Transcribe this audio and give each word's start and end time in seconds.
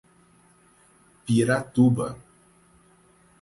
Piratuba 1.25 2.07